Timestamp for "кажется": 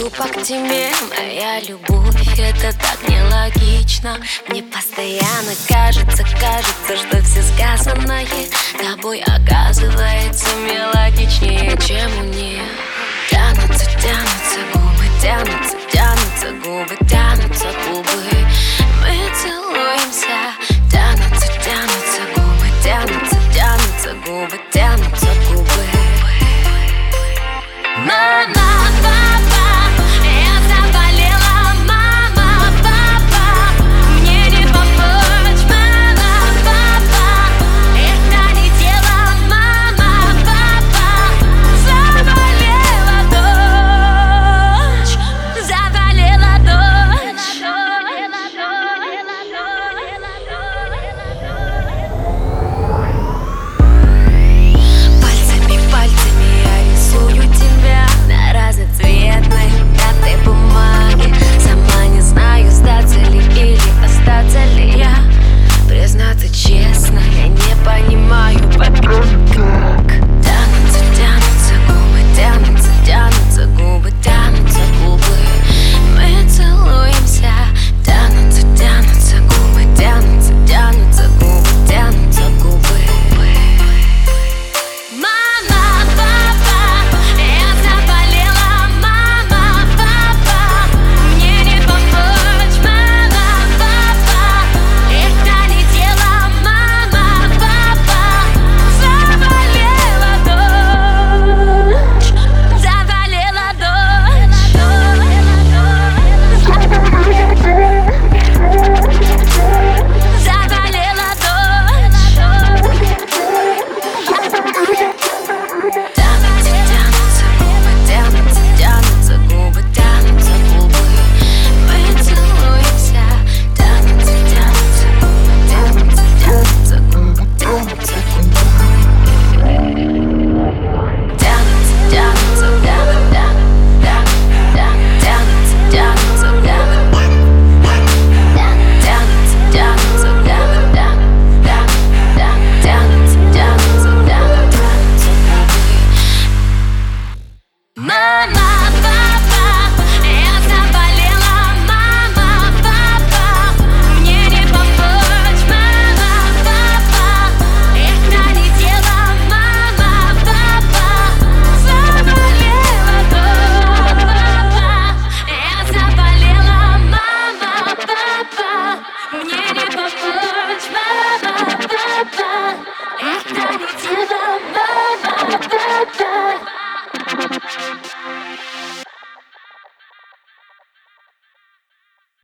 5.68-6.24, 6.40-6.96